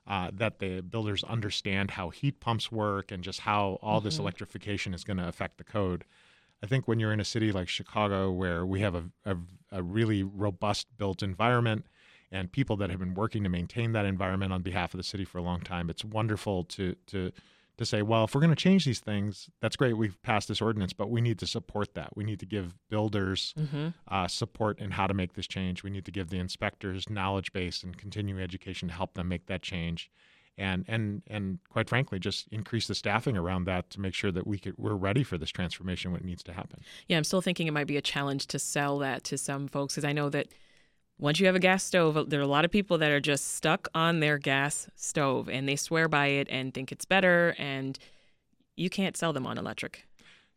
Uh, 0.07 0.31
that 0.33 0.61
the 0.61 0.81
builders 0.83 1.25
understand 1.25 1.91
how 1.91 2.11
heat 2.11 2.39
pumps 2.39 2.71
work 2.71 3.11
and 3.11 3.25
just 3.25 3.41
how 3.41 3.77
all 3.83 3.99
mm-hmm. 3.99 4.05
this 4.05 4.19
electrification 4.21 4.95
is 4.95 5.03
going 5.03 5.17
to 5.17 5.27
affect 5.27 5.59
the 5.59 5.65
code. 5.65 6.05
I 6.63 6.67
think 6.67 6.87
when 6.87 7.01
you're 7.01 7.13
in 7.13 7.19
a 7.19 7.25
city 7.25 7.51
like 7.51 7.69
Chicago, 7.69 8.31
where 8.31 8.65
we 8.65 8.81
have 8.81 8.95
a, 8.95 9.05
a, 9.25 9.37
a 9.73 9.83
really 9.83 10.23
robust 10.23 10.87
built 10.97 11.25
environment 11.25 11.87
and 12.31 12.51
people 12.51 12.77
that 12.77 12.91
have 12.91 13.01
been 13.01 13.15
working 13.15 13.43
to 13.43 13.49
maintain 13.49 13.93
that 13.93 14.05
environment 14.05 14.53
on 14.53 14.63
behalf 14.63 14.95
of 14.95 14.99
the 14.99 15.05
city 15.05 15.25
for 15.25 15.39
a 15.39 15.43
long 15.43 15.61
time, 15.61 15.91
it's 15.91 16.05
wonderful 16.05 16.65
to 16.65 16.95
to 17.07 17.33
to 17.78 17.85
say, 17.85 18.02
well, 18.02 18.25
if 18.25 18.35
we're 18.35 18.40
going 18.40 18.50
to 18.50 18.56
change 18.56 18.85
these 18.85 19.00
things, 19.00 19.50
that's 19.61 19.76
great. 19.76 19.97
We've 19.97 20.21
passed 20.23 20.49
this 20.49 20.62
ordinance, 20.62 20.92
but 20.92 21.11
we 21.11 21.21
need 21.21 21.38
to 21.40 21.47
support 21.47 21.95
that. 21.95 22.16
We 22.16 22.25
need 22.25 22.40
to 22.40 22.47
give 22.47 22.75
builders 22.88 23.54
mm-hmm. 23.59 23.88
uh, 24.09 24.28
support 24.28 24.78
in 24.78 24.92
how 24.92 25.06
to 25.06 25.14
make 25.14 25.35
this 25.35 25.47
change. 25.47 25.83
We 25.83 25.90
need 25.90 26.06
to 26.06 26.11
give 26.11 26.30
the 26.30 26.38
inspectors 26.38 27.11
knowledge 27.11 27.52
base 27.52 27.83
and 27.83 27.97
continuing 27.97 28.40
education 28.40 28.88
to 28.88 28.95
help 28.95 29.14
them 29.14 29.28
make 29.28 29.47
that 29.47 29.62
change. 29.62 30.11
And, 30.59 30.87
and 30.88 31.23
and 31.26 31.59
quite 31.68 31.87
frankly, 31.87 32.18
just 32.18 32.49
increase 32.50 32.87
the 32.87 32.95
staffing 32.95 33.37
around 33.37 33.64
that 33.66 33.90
to 33.90 34.00
make 34.00 34.14
sure 34.14 34.33
that 34.33 34.47
we 34.47 34.59
could, 34.59 34.78
we're 34.78 34.95
ready 34.95 35.23
for 35.23 35.37
this 35.37 35.50
transformation 35.50 36.12
when 36.12 36.23
it 36.23 36.26
needs 36.26 36.42
to 36.45 36.54
happen. 36.54 36.80
Yeah, 37.09 37.18
I'm 37.18 37.25
still 37.25 37.42
thinking 37.42 37.66
it 37.66 37.73
might 37.73 37.87
be 37.87 37.99
a 37.99 38.02
challenge 38.02 38.47
to 38.47 38.59
sell 38.59 38.99
that 39.00 39.23
to 39.25 39.37
some 39.37 39.68
folks 39.68 39.97
because 39.97 40.06
I 40.06 40.14
know 40.14 40.30
that 40.30 40.49
once 41.18 41.40
you 41.40 41.46
have 41.46 41.54
a 41.56 41.61
gas 41.61 41.82
stove, 41.82 42.28
there 42.30 42.40
are 42.40 42.42
a 42.42 42.49
lot 42.49 42.64
of 42.64 42.70
people 42.70 42.99
that 42.99 43.11
are 43.11 43.20
just 43.20 43.54
stuck 43.54 43.88
on 43.94 44.20
their 44.20 44.38
gas 44.38 44.88
stove 44.94 45.49
and 45.49 45.68
they 45.68 45.76
swear 45.76 46.08
by 46.08 46.26
it 46.26 46.46
and 46.50 46.75
think 46.75 46.92
it's 46.92 47.04
better, 47.04 47.54
and 47.58 47.99
you 48.76 48.90
can't 48.90 49.16
sell 49.16 49.32
them 49.32 49.46
on 49.46 49.58
electric. 49.58 50.06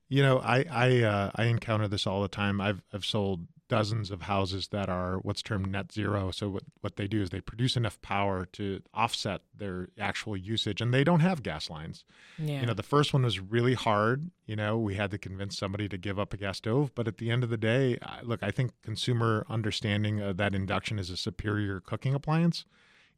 You 0.10 0.24
know, 0.24 0.40
I 0.40 0.66
I 0.70 1.02
uh, 1.04 1.32
I 1.36 1.46
encounter 1.46 1.88
this 1.88 2.06
all 2.08 2.22
the 2.22 2.28
time. 2.28 2.60
I've 2.60 2.82
I've 2.94 3.06
sold 3.06 3.48
dozens 3.70 4.12
of 4.12 4.24
houses 4.24 4.68
that 4.70 4.90
are 4.90 5.20
what's 5.20 5.42
termed 5.42 5.72
net 5.72 5.94
zero. 5.94 6.32
So 6.32 6.50
what, 6.50 6.64
what 6.82 6.98
they 6.98 7.08
do 7.08 7.22
is 7.22 7.30
they 7.30 7.40
produce 7.40 7.78
enough 7.78 8.02
power 8.02 8.46
to 8.54 8.82
offset 8.94 9.42
their 9.56 9.88
actual 9.98 10.36
usage 10.36 10.82
and 10.82 10.94
they 10.94 11.06
don't 11.06 11.22
have 11.22 11.42
gas 11.44 11.70
lines. 11.70 12.04
Yeah. 12.38 12.60
You 12.60 12.66
know, 12.66 12.74
the 12.74 12.84
first 12.84 13.14
one 13.14 13.24
was 13.24 13.40
really 13.40 13.76
hard. 13.76 14.32
You 14.46 14.58
know, 14.58 14.78
we 14.78 14.96
had 14.96 15.12
to 15.12 15.18
convince 15.18 15.58
somebody 15.58 15.88
to 15.88 15.98
give 15.98 16.20
up 16.20 16.34
a 16.34 16.38
gas 16.38 16.58
stove. 16.58 16.92
But 16.96 17.08
at 17.08 17.18
the 17.18 17.32
end 17.32 17.44
of 17.44 17.50
the 17.50 17.58
day, 17.58 17.98
look, 18.24 18.44
I 18.44 18.52
think 18.52 18.72
consumer 18.84 19.46
understanding 19.48 20.36
that 20.36 20.54
induction 20.54 21.00
is 21.00 21.10
a 21.10 21.18
superior 21.18 21.80
cooking 21.80 22.14
appliance 22.14 22.66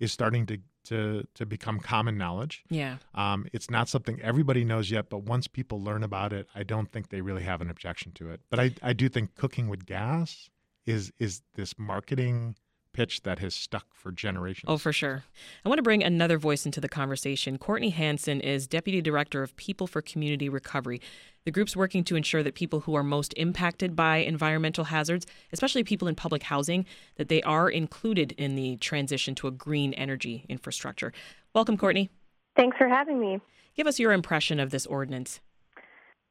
is 0.02 0.12
starting 0.12 0.46
to 0.48 0.58
to 0.84 1.26
to 1.36 1.46
become 1.46 1.80
common 1.80 2.18
knowledge. 2.18 2.64
Yeah. 2.70 2.98
Um, 3.14 3.46
it's 3.54 3.70
not 3.70 3.88
something 3.88 4.20
everybody 4.22 4.66
knows 4.66 4.92
yet, 4.92 5.10
but 5.10 5.24
once 5.24 5.48
people 5.48 5.82
learn 5.82 6.04
about 6.04 6.34
it, 6.34 6.48
I 6.56 6.64
don't 6.64 6.92
think 6.92 7.10
they 7.10 7.22
really 7.22 7.44
have 7.44 7.62
an 7.62 7.70
objection 7.70 8.12
to 8.14 8.32
it. 8.32 8.42
But 8.50 8.60
I, 8.60 8.74
I 8.82 8.94
do 8.94 9.08
think 9.08 9.36
cooking 9.36 9.70
with 9.70 9.86
gas 9.86 10.50
is 10.86 11.14
is 11.20 11.44
this 11.56 11.76
marketing 11.78 12.56
pitch 12.94 13.22
that 13.24 13.40
has 13.40 13.54
stuck 13.54 13.86
for 13.94 14.12
generations. 14.12 14.66
Oh, 14.68 14.78
for 14.78 14.94
sure. 14.94 15.24
I 15.66 15.70
want 15.70 15.80
to 15.80 15.84
bring 15.84 16.04
another 16.04 16.38
voice 16.38 16.66
into 16.66 16.82
the 16.82 16.90
conversation. 16.90 17.58
Courtney 17.58 17.90
Hanson 17.90 18.42
is 18.42 18.68
Deputy 18.68 19.02
Director 19.02 19.44
of 19.44 19.56
People 19.56 19.88
for 19.88 20.02
Community 20.02 20.50
Recovery. 20.50 21.02
The 21.46 21.52
group's 21.52 21.76
working 21.76 22.04
to 22.06 22.16
ensure 22.16 22.44
that 22.44 22.54
people 22.54 22.82
who 22.82 22.96
are 22.96 23.04
most 23.04 23.34
impacted 23.36 23.96
by 23.96 24.18
environmental 24.18 24.86
hazards, 24.86 25.26
especially 25.52 25.84
people 25.84 26.08
in 26.08 26.16
public 26.16 26.44
housing, 26.44 26.86
that 27.16 27.30
they 27.30 27.42
are 27.42 27.70
included 27.70 28.34
in 28.34 28.56
the 28.56 28.78
transition 28.78 29.34
to 29.36 29.48
a 29.48 29.52
green 29.52 29.94
energy 29.94 30.46
infrastructure. 30.50 31.14
Welcome, 31.56 31.78
Courtney. 31.78 32.10
Thanks 32.56 32.78
for 32.78 32.88
having 32.88 33.20
me. 33.20 33.40
Give 33.76 33.88
us 33.88 34.00
your 34.00 34.12
impression 34.12 34.60
of 34.60 34.70
this 34.70 34.86
ordinance. 34.86 35.40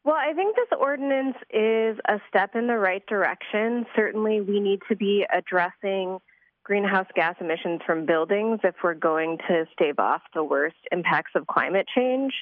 Well, 0.04 0.16
I 0.16 0.32
think 0.32 0.56
this 0.56 0.78
ordinance 0.78 1.36
is 1.50 1.98
a 2.08 2.20
step 2.28 2.54
in 2.54 2.68
the 2.68 2.78
right 2.78 3.04
direction. 3.06 3.84
Certainly, 3.94 4.40
we 4.42 4.60
need 4.60 4.80
to 4.88 4.96
be 4.96 5.26
addressing 5.32 6.18
greenhouse 6.70 7.08
gas 7.16 7.34
emissions 7.40 7.80
from 7.84 8.06
buildings 8.06 8.60
if 8.62 8.76
we're 8.84 8.94
going 8.94 9.38
to 9.38 9.66
stave 9.72 9.98
off 9.98 10.22
the 10.34 10.44
worst 10.44 10.76
impacts 10.92 11.32
of 11.34 11.44
climate 11.48 11.84
change. 11.92 12.32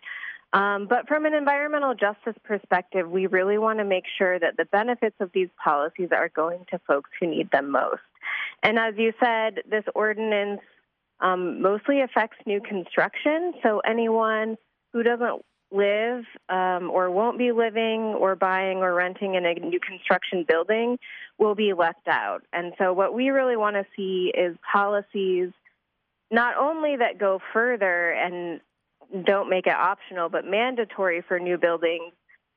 Um, 0.52 0.86
but 0.86 1.08
from 1.08 1.24
an 1.24 1.32
environmental 1.32 1.94
justice 1.94 2.34
perspective, 2.44 3.10
we 3.10 3.26
really 3.26 3.56
want 3.56 3.78
to 3.78 3.86
make 3.86 4.04
sure 4.18 4.38
that 4.38 4.58
the 4.58 4.66
benefits 4.66 5.16
of 5.20 5.30
these 5.32 5.48
policies 5.64 6.10
are 6.12 6.28
going 6.28 6.66
to 6.70 6.78
folks 6.86 7.08
who 7.18 7.26
need 7.26 7.50
them 7.52 7.70
most. 7.70 8.02
And 8.62 8.78
as 8.78 8.92
you 8.98 9.14
said, 9.18 9.62
this 9.66 9.84
ordinance 9.94 10.60
um, 11.20 11.62
mostly 11.62 12.02
affects 12.02 12.36
new 12.44 12.60
construction. 12.60 13.54
So 13.62 13.78
anyone 13.78 14.58
who 14.92 15.02
doesn't 15.04 15.42
live 15.70 16.24
um, 16.48 16.90
or 16.90 17.10
won't 17.10 17.38
be 17.38 17.52
living 17.52 18.00
or 18.00 18.34
buying 18.34 18.78
or 18.78 18.94
renting 18.94 19.34
in 19.34 19.44
a 19.44 19.54
new 19.54 19.80
construction 19.80 20.44
building 20.48 20.98
will 21.38 21.54
be 21.54 21.72
left 21.72 22.08
out. 22.08 22.42
And 22.52 22.72
so, 22.78 22.92
what 22.92 23.14
we 23.14 23.28
really 23.30 23.56
want 23.56 23.76
to 23.76 23.84
see 23.96 24.32
is 24.36 24.56
policies 24.72 25.50
not 26.30 26.56
only 26.56 26.96
that 26.96 27.18
go 27.18 27.40
further 27.52 28.10
and 28.12 28.60
don't 29.24 29.48
make 29.48 29.66
it 29.66 29.74
optional, 29.74 30.28
but 30.28 30.44
mandatory 30.44 31.22
for 31.26 31.38
new 31.38 31.56
buildings 31.56 32.12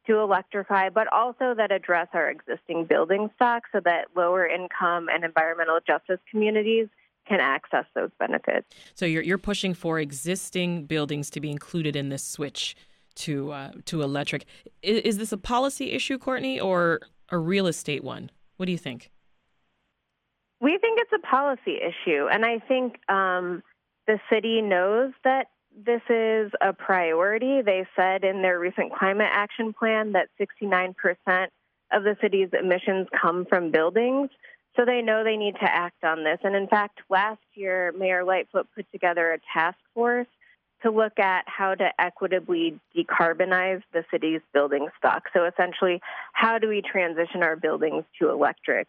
to 0.08 0.18
electrify, 0.18 0.90
but 0.90 1.08
also 1.14 1.54
that 1.56 1.72
address 1.72 2.08
our 2.14 2.30
existing 2.30 2.86
building 2.86 3.30
stock 3.36 3.64
so 3.72 3.80
that 3.82 4.08
lower 4.16 4.48
income 4.48 5.08
and 5.10 5.24
environmental 5.24 5.80
justice 5.86 6.20
communities 6.30 6.88
can 7.28 7.40
access 7.40 7.86
those 7.94 8.10
benefits. 8.20 8.68
So 8.96 9.06
you're 9.06 9.22
you're 9.22 9.38
pushing 9.38 9.74
for 9.74 10.00
existing 10.00 10.86
buildings 10.86 11.30
to 11.32 11.40
be 11.40 11.52
included 11.52 11.96
in 11.96 12.10
this 12.10 12.24
switch 12.24 12.76
to 13.16 13.52
uh, 13.52 13.72
to 13.86 14.02
electric. 14.02 14.46
Is, 14.82 15.02
is, 15.02 15.18
this 15.18 15.32
a 15.32 15.38
policy 15.38 15.92
issue, 15.92 16.18
Courtney, 16.18 16.60
or 16.60 17.02
a 17.30 17.38
real 17.38 17.68
estate 17.68 18.04
one? 18.04 18.32
What 18.58 18.66
do 18.66 18.72
you 18.72 18.78
think? 18.78 19.10
We 20.60 20.78
think 20.78 21.00
it's 21.02 21.12
a 21.14 21.28
policy 21.28 21.78
issue, 21.78 22.28
and 22.32 22.46
I 22.46 22.60
think 22.60 22.98
um, 23.10 23.64
the 24.08 24.20
city 24.30 24.62
knows 24.62 25.12
that 25.24 25.48
this 25.76 26.02
is 26.10 26.52
a 26.62 26.74
priority. 26.74 27.62
They 27.62 27.88
said 27.96 28.24
in 28.24 28.42
their 28.42 28.60
recent 28.60 28.94
climate 28.94 29.30
action 29.32 29.74
plan 29.74 30.12
that 30.14 30.30
69% 30.40 31.48
of 31.92 32.04
the 32.04 32.16
city's 32.22 32.50
emissions 32.58 33.08
come 33.20 33.46
from 33.46 33.72
buildings. 33.72 34.30
So 34.76 34.86
they 34.86 35.02
know 35.02 35.24
they 35.24 35.38
need 35.38 35.56
to 35.56 35.70
act 35.70 36.04
on 36.04 36.24
this. 36.24 36.40
And 36.44 36.56
in 36.56 36.68
fact, 36.68 37.00
last 37.10 37.42
year, 37.56 37.94
Mayor 37.98 38.24
Lightfoot 38.24 38.68
put 38.74 38.86
together 38.92 39.32
a 39.32 39.40
task 39.54 39.78
force 39.94 40.28
to 40.84 40.92
look 40.92 41.20
at 41.20 41.44
how 41.48 41.76
to 41.76 41.90
equitably 42.00 42.80
decarbonize 42.96 43.82
the 43.94 44.04
city's 44.12 44.42
building 44.54 44.88
stock. 44.98 45.24
So 45.34 45.46
essentially, 45.46 46.02
how 46.34 46.58
do 46.58 46.68
we 46.68 46.82
transition 46.82 47.44
our 47.44 47.56
buildings 47.56 48.04
to 48.20 48.30
electric? 48.30 48.88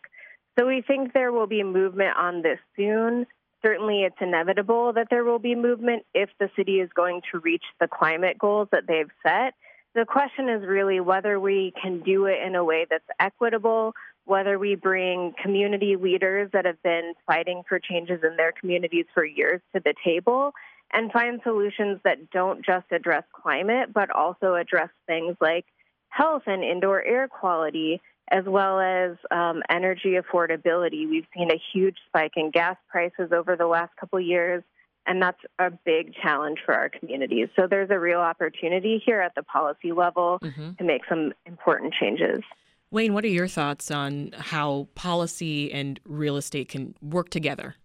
So 0.58 0.66
we 0.66 0.82
think 0.82 1.12
there 1.12 1.32
will 1.32 1.46
be 1.46 1.62
movement 1.62 2.16
on 2.16 2.42
this 2.42 2.58
soon. 2.76 3.26
Certainly, 3.62 4.02
it's 4.02 4.16
inevitable 4.20 4.92
that 4.94 5.08
there 5.10 5.24
will 5.24 5.38
be 5.38 5.54
movement 5.54 6.04
if 6.14 6.30
the 6.38 6.50
city 6.56 6.80
is 6.80 6.90
going 6.94 7.22
to 7.30 7.38
reach 7.38 7.64
the 7.80 7.88
climate 7.88 8.38
goals 8.38 8.68
that 8.72 8.86
they've 8.86 9.10
set. 9.22 9.54
The 9.94 10.04
question 10.04 10.48
is 10.48 10.66
really 10.66 11.00
whether 11.00 11.38
we 11.38 11.72
can 11.80 12.00
do 12.00 12.24
it 12.26 12.40
in 12.44 12.54
a 12.54 12.64
way 12.64 12.86
that's 12.88 13.04
equitable, 13.20 13.94
whether 14.24 14.58
we 14.58 14.74
bring 14.74 15.34
community 15.40 15.96
leaders 15.96 16.50
that 16.52 16.64
have 16.64 16.82
been 16.82 17.12
fighting 17.26 17.62
for 17.68 17.78
changes 17.78 18.20
in 18.22 18.36
their 18.36 18.52
communities 18.52 19.06
for 19.14 19.24
years 19.24 19.60
to 19.74 19.82
the 19.84 19.94
table, 20.04 20.52
and 20.92 21.10
find 21.10 21.40
solutions 21.42 22.00
that 22.04 22.30
don't 22.30 22.64
just 22.64 22.86
address 22.90 23.24
climate, 23.32 23.92
but 23.92 24.10
also 24.10 24.54
address 24.54 24.90
things 25.06 25.36
like 25.40 25.64
health 26.08 26.42
and 26.46 26.62
indoor 26.62 27.02
air 27.02 27.28
quality, 27.28 28.00
as 28.30 28.44
well 28.46 28.78
as 28.78 29.16
um, 29.30 29.62
energy 29.70 30.16
affordability. 30.18 31.08
We've 31.08 31.26
seen 31.34 31.50
a 31.50 31.60
huge 31.72 31.96
spike 32.08 32.32
in 32.36 32.50
gas 32.50 32.76
prices 32.88 33.32
over 33.32 33.56
the 33.56 33.66
last 33.66 33.96
couple 33.98 34.20
years, 34.20 34.62
and 35.06 35.20
that's 35.20 35.40
a 35.58 35.70
big 35.70 36.14
challenge 36.22 36.58
for 36.64 36.74
our 36.74 36.88
communities. 36.88 37.48
So 37.58 37.66
there's 37.66 37.90
a 37.90 37.98
real 37.98 38.20
opportunity 38.20 39.02
here 39.04 39.20
at 39.20 39.34
the 39.34 39.42
policy 39.42 39.92
level 39.92 40.38
mm-hmm. 40.42 40.72
to 40.74 40.84
make 40.84 41.02
some 41.08 41.32
important 41.46 41.94
changes. 41.98 42.42
Wayne, 42.90 43.14
what 43.14 43.24
are 43.24 43.28
your 43.28 43.48
thoughts 43.48 43.90
on 43.90 44.32
how 44.36 44.88
policy 44.94 45.72
and 45.72 45.98
real 46.04 46.36
estate 46.36 46.68
can 46.68 46.94
work 47.00 47.30
together? 47.30 47.76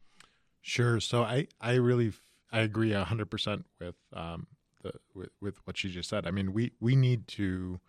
Sure. 0.62 1.00
So 1.00 1.24
I, 1.24 1.48
I 1.62 1.76
really 1.76 2.12
I 2.51 2.60
agree 2.60 2.92
hundred 2.94 3.30
percent 3.30 3.66
with 3.80 3.96
um, 4.13 4.48
the 4.82 4.94
with, 5.13 5.30
with 5.42 5.58
what 5.66 5.77
she 5.77 5.89
just 5.89 6.10
said. 6.10 6.25
I 6.25 6.32
mean, 6.32 6.54
we 6.54 6.72
we 6.80 6.96
need 6.96 7.27
to 7.30 7.80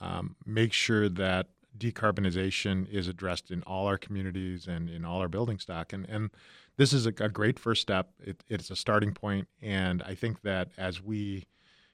um, 0.00 0.36
make 0.44 0.72
sure 0.72 1.08
that 1.08 1.48
decarbonization 1.76 2.88
is 2.90 3.06
addressed 3.06 3.50
in 3.50 3.62
all 3.62 3.86
our 3.86 3.98
communities 3.98 4.66
and 4.66 4.90
in 4.90 5.04
all 5.04 5.20
our 5.20 5.28
building 5.28 5.58
stock, 5.58 5.92
and 5.92 6.06
and 6.08 6.30
this 6.76 6.92
is 6.92 7.06
a, 7.06 7.12
a 7.20 7.28
great 7.28 7.58
first 7.58 7.82
step. 7.82 8.10
It, 8.20 8.42
it's 8.48 8.70
a 8.70 8.76
starting 8.76 9.12
point, 9.12 9.48
and 9.62 10.02
I 10.02 10.14
think 10.14 10.42
that 10.42 10.70
as 10.76 11.02
we 11.02 11.46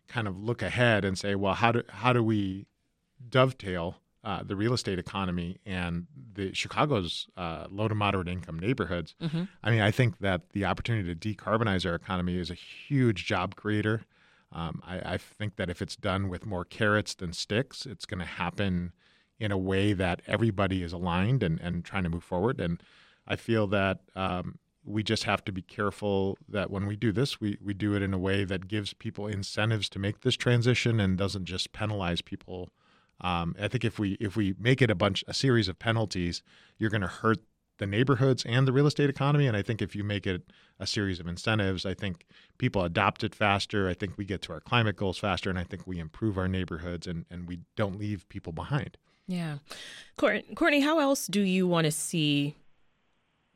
kind 0.08 0.28
of 0.28 0.38
look 0.38 0.62
ahead 0.62 1.04
and 1.04 1.18
say, 1.18 1.34
well, 1.34 1.54
how 1.54 1.72
do 1.72 1.82
how 1.88 2.12
do 2.12 2.22
we 2.22 2.66
dovetail 3.28 3.96
uh, 4.24 4.42
the 4.42 4.56
real 4.56 4.72
estate 4.72 4.98
economy 4.98 5.58
and 5.66 6.06
the 6.32 6.52
Chicago's 6.54 7.28
uh, 7.36 7.66
low 7.70 7.88
to 7.88 7.94
moderate 7.94 8.26
income 8.26 8.58
neighborhoods. 8.58 9.14
Mm-hmm. 9.22 9.44
I 9.62 9.70
mean, 9.70 9.80
I 9.80 9.90
think 9.90 10.18
that 10.20 10.50
the 10.52 10.64
opportunity 10.64 11.14
to 11.14 11.34
decarbonize 11.34 11.84
our 11.86 11.94
economy 11.94 12.38
is 12.38 12.50
a 12.50 12.54
huge 12.54 13.26
job 13.26 13.54
creator. 13.54 14.06
Um, 14.50 14.80
I, 14.86 15.14
I, 15.14 15.18
think 15.18 15.56
that 15.56 15.68
if 15.68 15.82
it's 15.82 15.96
done 15.96 16.28
with 16.28 16.46
more 16.46 16.64
carrots 16.64 17.14
than 17.14 17.32
sticks, 17.32 17.86
it's 17.86 18.06
going 18.06 18.20
to 18.20 18.24
happen 18.24 18.92
in 19.40 19.50
a 19.50 19.58
way 19.58 19.92
that 19.92 20.22
everybody 20.28 20.82
is 20.82 20.92
aligned 20.92 21.42
and, 21.42 21.60
and 21.60 21.84
trying 21.84 22.04
to 22.04 22.08
move 22.08 22.22
forward. 22.22 22.60
And 22.60 22.80
I 23.26 23.34
feel 23.34 23.66
that 23.68 24.00
um, 24.14 24.58
we 24.84 25.02
just 25.02 25.24
have 25.24 25.44
to 25.46 25.52
be 25.52 25.60
careful 25.60 26.38
that 26.48 26.70
when 26.70 26.86
we 26.86 26.94
do 26.94 27.10
this, 27.10 27.40
we, 27.40 27.58
we 27.62 27.74
do 27.74 27.94
it 27.94 28.02
in 28.02 28.14
a 28.14 28.18
way 28.18 28.44
that 28.44 28.68
gives 28.68 28.94
people 28.94 29.26
incentives 29.26 29.88
to 29.90 29.98
make 29.98 30.20
this 30.20 30.36
transition 30.36 31.00
and 31.00 31.18
doesn't 31.18 31.46
just 31.46 31.72
penalize 31.72 32.22
people 32.22 32.70
um, 33.24 33.56
I 33.58 33.68
think 33.68 33.84
if 33.86 33.98
we 33.98 34.12
if 34.20 34.36
we 34.36 34.54
make 34.58 34.82
it 34.82 34.90
a 34.90 34.94
bunch 34.94 35.24
a 35.26 35.32
series 35.32 35.66
of 35.66 35.78
penalties, 35.78 36.42
you're 36.78 36.90
going 36.90 37.00
to 37.00 37.06
hurt 37.06 37.38
the 37.78 37.86
neighborhoods 37.86 38.44
and 38.44 38.68
the 38.68 38.72
real 38.72 38.86
estate 38.86 39.08
economy. 39.08 39.46
And 39.46 39.56
I 39.56 39.62
think 39.62 39.80
if 39.80 39.96
you 39.96 40.04
make 40.04 40.26
it 40.26 40.42
a 40.78 40.86
series 40.86 41.18
of 41.18 41.26
incentives, 41.26 41.86
I 41.86 41.94
think 41.94 42.26
people 42.58 42.84
adopt 42.84 43.24
it 43.24 43.34
faster. 43.34 43.88
I 43.88 43.94
think 43.94 44.18
we 44.18 44.26
get 44.26 44.42
to 44.42 44.52
our 44.52 44.60
climate 44.60 44.96
goals 44.96 45.18
faster, 45.18 45.48
and 45.48 45.58
I 45.58 45.64
think 45.64 45.86
we 45.86 45.98
improve 45.98 46.36
our 46.36 46.48
neighborhoods 46.48 47.06
and 47.06 47.24
and 47.30 47.48
we 47.48 47.60
don't 47.76 47.98
leave 47.98 48.28
people 48.28 48.52
behind. 48.52 48.98
Yeah, 49.26 49.56
Courtney, 50.18 50.80
how 50.80 50.98
else 50.98 51.26
do 51.26 51.40
you 51.40 51.66
want 51.66 51.86
to 51.86 51.90
see 51.90 52.56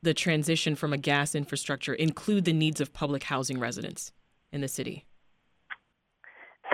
the 0.01 0.15
transition 0.15 0.75
from 0.75 0.93
a 0.93 0.97
gas 0.97 1.35
infrastructure 1.35 1.93
include 1.93 2.45
the 2.45 2.53
needs 2.53 2.81
of 2.81 2.91
public 2.91 3.25
housing 3.25 3.59
residents 3.59 4.11
in 4.51 4.61
the 4.61 4.67
city? 4.67 5.05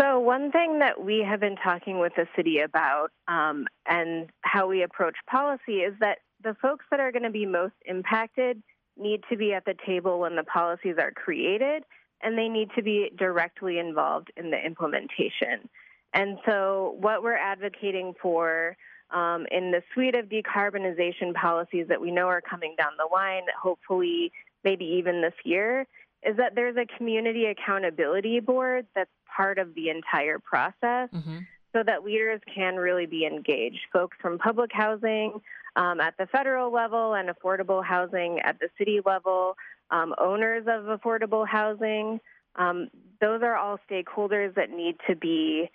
So, 0.05 0.19
one 0.19 0.51
thing 0.51 0.79
that 0.79 1.03
we 1.03 1.25
have 1.27 1.39
been 1.39 1.55
talking 1.55 1.99
with 1.99 2.13
the 2.15 2.27
city 2.35 2.59
about 2.59 3.09
um, 3.27 3.65
and 3.87 4.29
how 4.41 4.67
we 4.67 4.83
approach 4.83 5.15
policy 5.29 5.77
is 5.77 5.95
that 5.99 6.19
the 6.43 6.55
folks 6.61 6.85
that 6.91 6.99
are 6.99 7.11
going 7.11 7.23
to 7.23 7.31
be 7.31 7.45
most 7.45 7.73
impacted 7.85 8.61
need 8.97 9.21
to 9.31 9.37
be 9.37 9.53
at 9.53 9.65
the 9.65 9.73
table 9.85 10.19
when 10.19 10.35
the 10.35 10.43
policies 10.43 10.95
are 10.99 11.11
created 11.11 11.83
and 12.21 12.37
they 12.37 12.49
need 12.49 12.69
to 12.75 12.83
be 12.83 13.11
directly 13.17 13.79
involved 13.79 14.31
in 14.37 14.51
the 14.51 14.63
implementation. 14.63 15.67
And 16.13 16.37
so, 16.45 16.97
what 16.99 17.23
we're 17.23 17.37
advocating 17.37 18.13
for 18.21 18.77
um, 19.09 19.47
in 19.49 19.71
the 19.71 19.81
suite 19.93 20.15
of 20.15 20.25
decarbonization 20.25 21.33
policies 21.33 21.87
that 21.87 21.99
we 21.99 22.11
know 22.11 22.27
are 22.27 22.41
coming 22.41 22.75
down 22.77 22.91
the 22.99 23.11
line, 23.11 23.43
hopefully, 23.59 24.31
maybe 24.63 24.85
even 24.85 25.21
this 25.21 25.33
year, 25.43 25.87
is 26.25 26.37
that 26.37 26.55
there's 26.55 26.75
a 26.75 26.85
community 26.97 27.45
accountability 27.45 28.39
board 28.39 28.87
that's 28.95 29.09
part 29.35 29.59
of 29.59 29.73
the 29.75 29.89
entire 29.89 30.39
process 30.39 31.09
mm-hmm. 31.13 31.39
so 31.73 31.83
that 31.83 32.03
leaders 32.03 32.41
can 32.53 32.75
really 32.75 33.05
be 33.05 33.25
engaged. 33.25 33.81
Folks 33.93 34.17
from 34.21 34.37
public 34.37 34.71
housing 34.73 35.39
um, 35.75 35.99
at 35.99 36.15
the 36.17 36.25
federal 36.27 36.71
level 36.71 37.13
and 37.13 37.29
affordable 37.29 37.83
housing 37.83 38.39
at 38.39 38.59
the 38.59 38.69
city 38.77 39.01
level, 39.05 39.55
um, 39.91 40.15
owners 40.19 40.65
of 40.67 40.99
affordable 40.99 41.47
housing. 41.47 42.19
Um, 42.55 42.89
those 43.21 43.41
are 43.43 43.55
all 43.55 43.79
stakeholders 43.89 44.55
that 44.55 44.71
need 44.71 44.95
to 45.07 45.15
be 45.15 45.69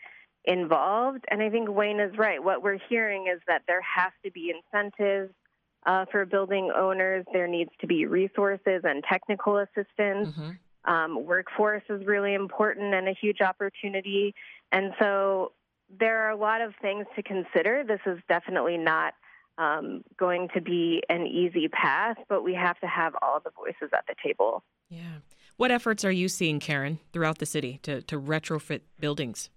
involved. 0.44 1.24
And 1.30 1.42
I 1.42 1.50
think 1.50 1.68
Wayne 1.68 2.00
is 2.00 2.16
right. 2.16 2.42
What 2.42 2.62
we're 2.62 2.78
hearing 2.88 3.26
is 3.32 3.40
that 3.46 3.62
there 3.66 3.82
has 3.82 4.12
to 4.24 4.30
be 4.30 4.52
incentives 4.54 5.32
uh, 5.86 6.04
for 6.10 6.24
building 6.26 6.70
owners. 6.76 7.24
There 7.32 7.48
needs 7.48 7.70
to 7.80 7.86
be 7.86 8.06
resources 8.06 8.82
and 8.84 9.02
technical 9.04 9.58
assistance. 9.58 10.28
Mm-hmm. 10.28 10.50
Um, 10.90 11.26
workforce 11.26 11.82
is 11.90 12.06
really 12.06 12.34
important 12.34 12.94
and 12.94 13.08
a 13.08 13.14
huge 13.20 13.40
opportunity. 13.40 14.34
And 14.72 14.92
so 14.98 15.52
there 15.98 16.26
are 16.26 16.30
a 16.30 16.36
lot 16.36 16.60
of 16.60 16.72
things 16.80 17.06
to 17.16 17.22
consider. 17.22 17.84
This 17.86 18.00
is 18.06 18.18
definitely 18.28 18.78
not 18.78 19.14
um, 19.58 20.02
going 20.16 20.48
to 20.54 20.60
be 20.60 21.02
an 21.08 21.26
easy 21.26 21.68
path, 21.68 22.16
but 22.28 22.42
we 22.42 22.54
have 22.54 22.78
to 22.80 22.86
have 22.86 23.14
all 23.20 23.40
the 23.44 23.50
voices 23.50 23.90
at 23.92 24.06
the 24.06 24.14
table. 24.24 24.62
Yeah. 24.88 25.18
What 25.56 25.70
efforts 25.70 26.04
are 26.04 26.10
you 26.10 26.28
seeing, 26.28 26.60
Karen, 26.60 27.00
throughout 27.12 27.38
the 27.38 27.46
city 27.46 27.80
to, 27.82 28.00
to 28.02 28.18
retrofit 28.18 28.80
buildings? 28.98 29.50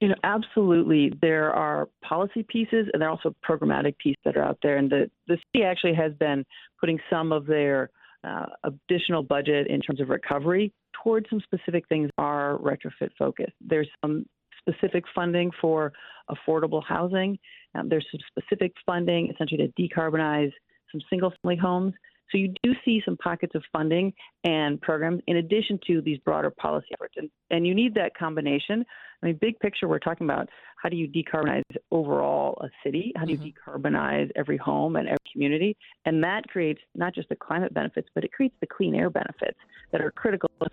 You 0.00 0.08
know, 0.08 0.14
absolutely. 0.22 1.12
There 1.20 1.52
are 1.52 1.88
policy 2.02 2.44
pieces 2.48 2.86
and 2.92 3.02
there 3.02 3.08
are 3.08 3.10
also 3.10 3.34
programmatic 3.48 3.98
pieces 3.98 4.20
that 4.24 4.36
are 4.36 4.44
out 4.44 4.58
there. 4.62 4.76
And 4.76 4.88
the, 4.88 5.10
the 5.26 5.38
city 5.52 5.64
actually 5.64 5.94
has 5.94 6.12
been 6.14 6.44
putting 6.80 7.00
some 7.10 7.32
of 7.32 7.46
their 7.46 7.90
uh, 8.22 8.46
additional 8.64 9.22
budget 9.22 9.66
in 9.66 9.80
terms 9.80 10.00
of 10.00 10.08
recovery 10.08 10.72
towards 11.02 11.28
some 11.30 11.40
specific 11.40 11.86
things 11.88 12.10
are 12.18 12.58
retrofit 12.58 13.10
focused. 13.18 13.52
There's 13.60 13.88
some 14.00 14.26
specific 14.58 15.04
funding 15.14 15.50
for 15.60 15.92
affordable 16.30 16.82
housing. 16.86 17.38
Um, 17.74 17.88
there's 17.88 18.06
some 18.10 18.20
specific 18.28 18.72
funding 18.84 19.30
essentially 19.32 19.66
to 19.66 19.82
decarbonize 19.82 20.52
some 20.92 21.00
single 21.10 21.32
family 21.42 21.56
homes. 21.56 21.94
So 22.30 22.38
you 22.38 22.52
do 22.62 22.74
see 22.84 23.00
some 23.04 23.16
pockets 23.16 23.54
of 23.54 23.62
funding 23.72 24.12
and 24.44 24.80
programs 24.80 25.20
in 25.26 25.36
addition 25.36 25.78
to 25.86 26.00
these 26.00 26.18
broader 26.18 26.50
policy 26.50 26.88
efforts. 26.94 27.14
And, 27.16 27.30
and 27.50 27.66
you 27.66 27.74
need 27.74 27.94
that 27.94 28.16
combination. 28.16 28.84
I 29.22 29.26
mean, 29.26 29.38
big 29.40 29.58
picture, 29.60 29.88
we're 29.88 29.98
talking 29.98 30.26
about 30.26 30.48
how 30.82 30.88
do 30.88 30.96
you 30.96 31.08
decarbonize 31.08 31.62
overall 31.90 32.56
a 32.62 32.68
city? 32.84 33.12
How 33.16 33.24
do 33.24 33.32
you 33.32 33.38
mm-hmm. 33.38 33.70
decarbonize 33.70 34.30
every 34.36 34.56
home 34.56 34.96
and 34.96 35.08
every 35.08 35.18
community? 35.32 35.76
And 36.04 36.22
that 36.22 36.46
creates 36.48 36.80
not 36.94 37.14
just 37.14 37.28
the 37.28 37.36
climate 37.36 37.74
benefits, 37.74 38.08
but 38.14 38.24
it 38.24 38.32
creates 38.32 38.54
the 38.60 38.66
clean 38.66 38.94
air 38.94 39.10
benefits 39.10 39.58
that 39.90 40.00
are 40.00 40.12
critical 40.12 40.50
to 40.62 40.68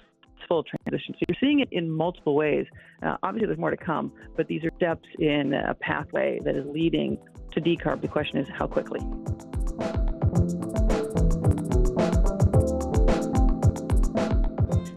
full 0.47 0.63
transition. 0.63 1.15
So 1.15 1.25
you're 1.27 1.37
seeing 1.39 1.61
it 1.61 1.69
in 1.71 1.89
multiple 1.89 2.35
ways. 2.35 2.67
Uh, 3.01 3.17
obviously, 3.23 3.47
there's 3.47 3.59
more 3.59 3.71
to 3.71 3.77
come, 3.77 4.11
but 4.35 4.47
these 4.47 4.63
are 4.63 4.71
steps 4.77 5.07
in 5.17 5.53
a 5.53 5.73
pathway 5.73 6.39
that 6.43 6.55
is 6.55 6.65
leading 6.67 7.17
to 7.53 7.61
decarb. 7.61 8.01
The 8.01 8.07
question 8.07 8.37
is 8.37 8.47
how 8.49 8.67
quickly. 8.67 8.99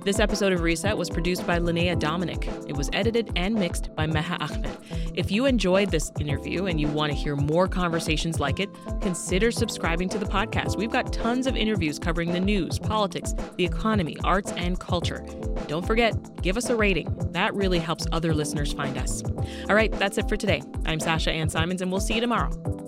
This 0.08 0.20
episode 0.20 0.54
of 0.54 0.62
Reset 0.62 0.96
was 0.96 1.10
produced 1.10 1.46
by 1.46 1.58
Linnea 1.58 1.98
Dominic. 1.98 2.48
It 2.66 2.74
was 2.74 2.88
edited 2.94 3.30
and 3.36 3.54
mixed 3.54 3.94
by 3.94 4.06
Meha 4.06 4.40
Ahmed. 4.40 4.78
If 5.12 5.30
you 5.30 5.44
enjoyed 5.44 5.90
this 5.90 6.10
interview 6.18 6.64
and 6.64 6.80
you 6.80 6.88
want 6.88 7.12
to 7.12 7.18
hear 7.18 7.36
more 7.36 7.68
conversations 7.68 8.40
like 8.40 8.58
it, 8.58 8.70
consider 9.02 9.50
subscribing 9.50 10.08
to 10.08 10.18
the 10.18 10.24
podcast. 10.24 10.78
We've 10.78 10.90
got 10.90 11.12
tons 11.12 11.46
of 11.46 11.56
interviews 11.56 11.98
covering 11.98 12.32
the 12.32 12.40
news, 12.40 12.78
politics, 12.78 13.34
the 13.58 13.66
economy, 13.66 14.16
arts, 14.24 14.50
and 14.52 14.80
culture. 14.80 15.26
Don't 15.66 15.86
forget, 15.86 16.40
give 16.40 16.56
us 16.56 16.70
a 16.70 16.74
rating. 16.74 17.14
That 17.32 17.54
really 17.54 17.78
helps 17.78 18.06
other 18.10 18.34
listeners 18.34 18.72
find 18.72 18.96
us. 18.96 19.22
All 19.68 19.76
right, 19.76 19.92
that's 19.92 20.16
it 20.16 20.26
for 20.26 20.38
today. 20.38 20.62
I'm 20.86 21.00
Sasha 21.00 21.32
Ann 21.32 21.50
Simons, 21.50 21.82
and 21.82 21.92
we'll 21.92 22.00
see 22.00 22.14
you 22.14 22.22
tomorrow. 22.22 22.87